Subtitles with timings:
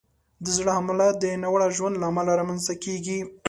[0.43, 3.19] د زړه حمله د ناوړه ژوند له امله رامنځته کېږي.